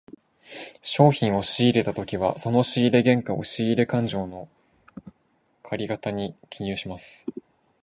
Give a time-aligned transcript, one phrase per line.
[0.81, 4.49] 商品を仕入れたときはその仕入れ原価を、仕入れ勘定の
[5.61, 7.23] 借方に記入します。